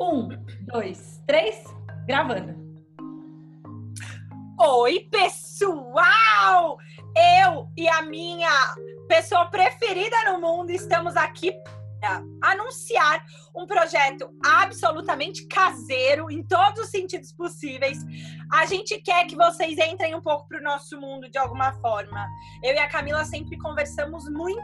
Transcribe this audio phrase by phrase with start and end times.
[0.00, 0.28] Um,
[0.60, 1.64] dois, três,
[2.06, 2.56] gravando.
[4.60, 6.78] Oi, pessoal!
[7.44, 8.48] Eu e a minha
[9.08, 11.52] pessoa preferida no mundo estamos aqui
[12.42, 13.22] anunciar
[13.56, 17.98] um projeto absolutamente caseiro em todos os sentidos possíveis.
[18.52, 22.26] A gente quer que vocês entrem um pouco para o nosso mundo de alguma forma.
[22.62, 24.62] Eu e a Camila sempre conversamos muito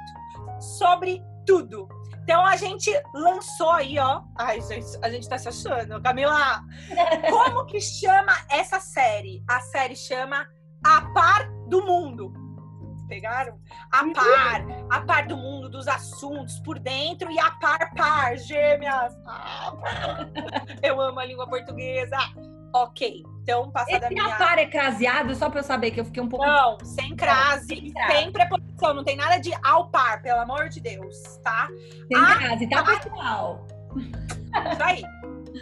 [0.78, 1.88] sobre tudo.
[2.22, 4.22] Então a gente lançou aí, ó.
[4.38, 6.02] Ai, gente, a gente tá se achando.
[6.02, 6.62] Camila,
[7.28, 9.42] como que chama essa série?
[9.48, 10.46] A série chama
[10.84, 12.43] A Par do Mundo.
[13.08, 13.58] Pegaram?
[13.92, 19.14] A par, a par do mundo, dos assuntos por dentro e a par par, gêmeas.
[19.26, 19.72] Ah,
[20.82, 22.16] eu amo a língua portuguesa.
[22.74, 24.34] Ok, então passada Esse a minha...
[24.34, 26.44] apar é craseado, só pra eu saber que eu fiquei um pouco.
[26.44, 28.12] Não, sem crase, sem crase.
[28.12, 31.68] sem preposição, não tem nada de ao par, pelo amor de Deus, tá?
[32.12, 32.98] Sem Ah, crase, tá, tá.
[32.98, 33.66] pessoal?
[33.96, 35.02] Isso aí.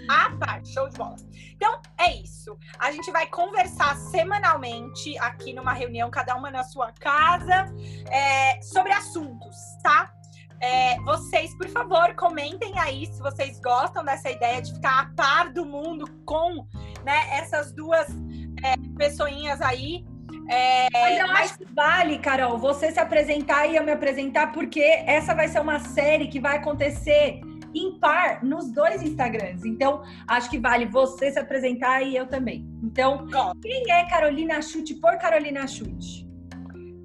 [0.09, 1.17] A par, show de bola.
[1.55, 2.57] Então, é isso.
[2.79, 7.67] A gente vai conversar semanalmente aqui numa reunião, cada uma na sua casa,
[8.11, 10.13] é, sobre assuntos, tá?
[10.61, 15.53] É, vocês, por favor, comentem aí se vocês gostam dessa ideia de ficar a par
[15.53, 16.67] do mundo com
[17.05, 18.07] né, essas duas
[18.63, 20.05] é, pessoinhas aí.
[20.49, 24.53] É, Mas eu mas- acho que vale, Carol, você se apresentar e eu me apresentar,
[24.53, 27.41] porque essa vai ser uma série que vai acontecer
[27.75, 29.65] em par nos dois Instagrams.
[29.65, 32.67] Então, acho que vale você se apresentar e eu também.
[32.83, 33.55] Então, Ó.
[33.61, 36.33] quem é Carolina Chute por Carolina Chute?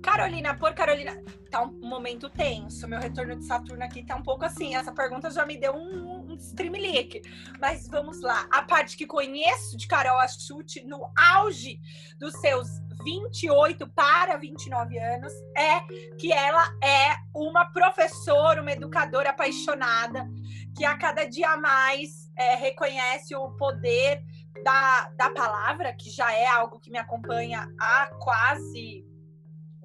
[0.07, 2.87] Carolina, por Carolina, tá um momento tenso.
[2.87, 4.73] Meu retorno de Saturno aqui tá um pouco assim.
[4.73, 7.21] Essa pergunta já me deu um, um streamlink.
[7.59, 8.47] Mas vamos lá.
[8.49, 11.81] A parte que conheço de Carol Achute no auge
[12.17, 12.69] dos seus
[13.03, 15.79] 28 para 29 anos é
[16.17, 20.27] que ela é uma professora, uma educadora apaixonada,
[20.75, 24.23] que a cada dia mais é, reconhece o poder
[24.63, 29.05] da, da palavra, que já é algo que me acompanha há quase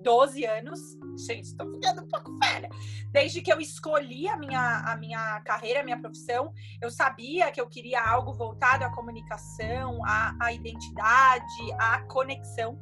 [0.02, 0.80] 12 anos.
[1.26, 2.68] Gente, tô ficando um pouco velha.
[3.10, 7.60] Desde que eu escolhi a minha, a minha carreira, a minha profissão, eu sabia que
[7.60, 12.78] eu queria algo voltado à comunicação, à, à identidade, à conexão.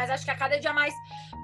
[0.00, 0.94] Mas acho que a cada dia mais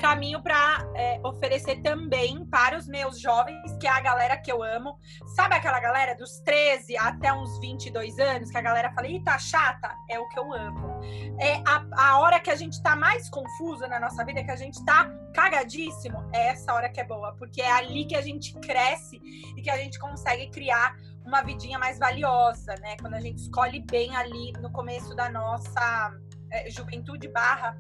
[0.01, 0.79] caminho para
[1.23, 4.99] oferecer também para os meus jovens, que é a galera que eu amo.
[5.35, 9.39] Sabe aquela galera dos 13 até uns 22 anos, que a galera fala, ih, tá
[9.39, 9.95] chata?
[10.09, 10.97] É o que eu amo
[11.39, 14.57] é a, a hora que a gente tá mais confusa na nossa vida, que a
[14.57, 18.55] gente tá cagadíssimo, é essa hora que é boa, porque é ali que a gente
[18.61, 19.21] cresce
[19.57, 22.97] e que a gente consegue criar uma vidinha mais valiosa, né?
[23.01, 26.13] Quando a gente escolhe bem ali no começo da nossa
[26.51, 27.77] é, juventude barra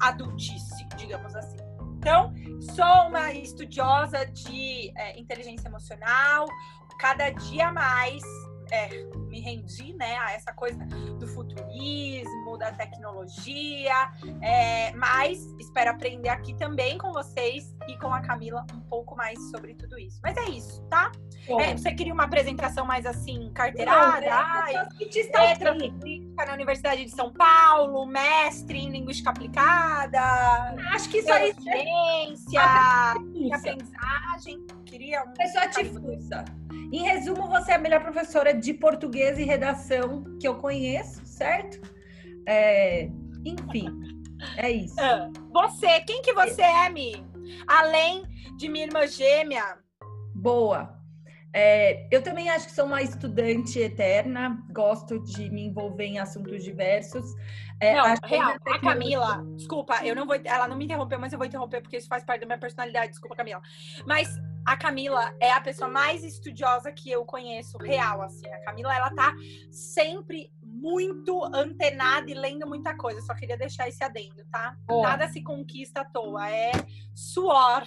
[0.00, 1.56] adultice, digamos assim.
[1.98, 6.46] Então, sou uma estudiosa de é, inteligência emocional,
[6.98, 8.22] cada dia mais
[8.70, 8.88] é,
[9.28, 10.84] me rendi né, a essa coisa
[11.18, 14.10] do futurismo, da tecnologia,
[14.42, 19.38] é, mas espero aprender aqui também com vocês e com a Camila um pouco mais
[19.50, 20.20] sobre tudo isso.
[20.22, 21.12] Mas é isso, tá?
[21.60, 24.26] É, você queria uma apresentação mais assim, carteirada?
[24.32, 24.72] Ai,
[25.48, 30.20] letra política na Universidade de São Paulo, mestre em linguística aplicada,
[30.92, 34.66] Acho que isso aí ciência, é aprendizagem.
[34.84, 35.32] Queria um.
[35.32, 36.44] pessoa difusa.
[36.92, 41.80] Em resumo, você é a melhor professora de português e redação que eu conheço, certo?
[42.46, 43.08] É,
[43.44, 43.88] enfim,
[44.56, 45.00] é isso.
[45.00, 47.26] Ah, Você, quem que você é, Mi?
[47.66, 48.24] Além
[48.56, 49.78] de minha irmã gêmea.
[50.34, 50.95] Boa.
[51.52, 56.62] É, eu também acho que sou uma estudante eterna, gosto de me envolver em assuntos
[56.62, 57.24] diversos.
[57.80, 61.32] É, não, que real, a Camila, desculpa, eu não vou, ela não me interrompeu, mas
[61.32, 63.60] eu vou interromper porque isso faz parte da minha personalidade, desculpa, Camila.
[64.06, 64.28] Mas
[64.66, 68.46] a Camila é a pessoa mais estudiosa que eu conheço, real, assim.
[68.48, 69.34] A Camila, ela tá
[69.70, 73.20] sempre muito antenada e lendo muita coisa.
[73.20, 74.76] Só queria deixar esse adendo, tá?
[74.86, 75.08] Boa.
[75.08, 76.72] Nada se conquista à toa, é
[77.14, 77.84] suor.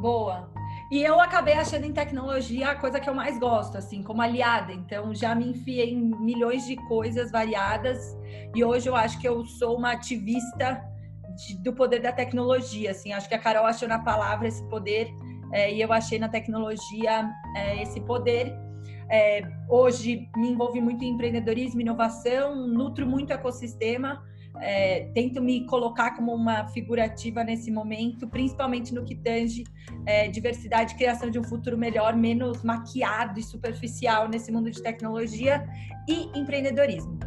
[0.00, 0.50] Boa.
[0.90, 4.72] E eu acabei achando em tecnologia a coisa que eu mais gosto, assim, como aliada.
[4.72, 8.16] Então, já me enfiei em milhões de coisas variadas.
[8.54, 10.82] E hoje eu acho que eu sou uma ativista
[11.36, 13.12] de- do poder da tecnologia, assim.
[13.12, 15.08] Acho que a Carol achou na palavra esse poder
[15.52, 18.54] é, e eu achei na tecnologia é, esse poder.
[19.10, 24.22] É, hoje me envolvi muito em empreendedorismo, inovação, nutro muito ecossistema.
[24.60, 29.64] É, tento me colocar como uma figurativa nesse momento, principalmente no que tange
[30.06, 35.66] é, diversidade criação de um futuro melhor, menos maquiado e superficial nesse mundo de tecnologia
[36.08, 37.18] e empreendedorismo.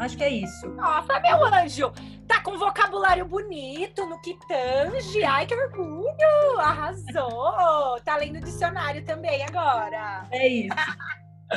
[0.00, 0.66] Acho que é isso.
[0.70, 1.92] Nossa, meu anjo!
[2.26, 5.22] Tá com vocabulário bonito no que tange.
[5.22, 6.58] Ai, que orgulho!
[6.58, 8.00] Arrasou!
[8.02, 10.26] Tá lendo dicionário também agora.
[10.30, 10.74] É isso.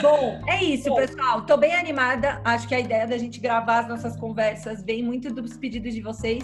[0.02, 0.96] Bom, é isso, Bom.
[0.96, 1.46] pessoal.
[1.46, 2.42] Tô bem animada.
[2.44, 6.02] Acho que a ideia da gente gravar as nossas conversas vem muito dos pedidos de
[6.02, 6.44] vocês.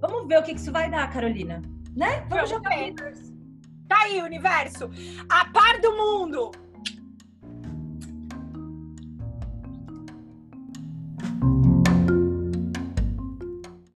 [0.00, 1.60] Vamos ver o que isso vai dar, Carolina.
[1.96, 2.24] Né?
[2.28, 2.70] Vamos, Vamos jogar.
[3.88, 4.90] Tá aí, universo.
[5.28, 6.50] A par do mundo.